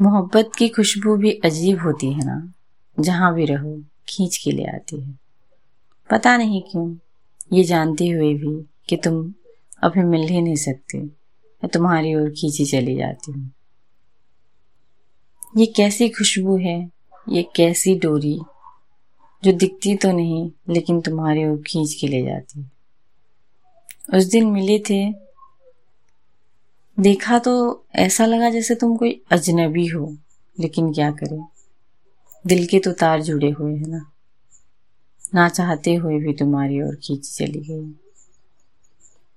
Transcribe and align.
मोहब्बत 0.00 0.50
की 0.58 0.68
खुशबू 0.68 1.16
भी 1.16 1.30
अजीब 1.44 1.80
होती 1.80 2.12
है 2.12 2.24
ना, 2.24 2.52
जहाँ 3.00 3.34
भी 3.34 3.44
रहो, 3.44 3.82
खींच 4.08 4.36
के 4.36 4.50
ले 4.50 4.64
आती 4.64 5.00
है। 5.00 5.18
पता 6.10 6.36
नहीं 6.36 6.62
क्यों, 6.62 6.96
ये 7.52 7.64
जानते 7.64 8.08
हुए 8.08 8.34
भी 8.34 8.66
कि 8.88 8.96
तुम 8.96 9.34
अभी 9.82 10.02
मिल 10.02 10.28
ही 10.28 10.40
नहीं 10.40 10.56
सकते, 10.56 10.98
मैं 10.98 11.68
तुम्हारी 11.68 12.14
ओर 12.14 12.30
खींची 12.30 12.64
चली 12.64 12.96
जाती 12.96 13.32
हूँ। 13.32 13.50
ये 15.56 15.66
कैसी 15.66 16.08
खुशबू 16.08 16.56
है, 16.56 16.90
ये 17.28 17.42
कैसी 17.56 17.94
डोरी, 17.98 18.38
जो 19.44 19.52
दिखती 19.52 19.96
तो 19.96 20.12
नहीं, 20.12 20.50
लेकिन 20.68 21.00
तुम्हारी 21.00 21.44
ओर 21.44 21.62
खींच 21.66 21.94
के 21.94 22.06
ले 22.06 22.22
जाती 22.22 22.70
उस 24.18 24.24
दिन 24.24 24.46
मिले 24.46 24.78
थे 24.78 25.27
देखा 27.00 27.38
तो 27.38 27.84
ऐसा 27.94 28.26
लगा 28.26 28.50
जैसे 28.50 28.74
तुम 28.74 28.96
कोई 28.96 29.22
अजनबी 29.32 29.86
हो, 29.86 30.16
लेकिन 30.60 30.92
क्या 30.92 31.10
करें? 31.10 31.44
दिल 32.46 32.66
के 32.66 32.78
तो 32.78 32.92
तार 32.92 33.22
जुड़े 33.22 33.50
हुए 33.50 33.76
हैं 33.76 33.86
ना। 33.86 34.12
ना 35.34 35.48
चाहते 35.48 35.94
हुए 35.94 36.18
भी 36.18 36.32
तुम्हारी 36.32 36.82
ओर 36.82 36.94
खींच 36.94 37.36
चली 37.36 37.60
गई। 37.60 38.07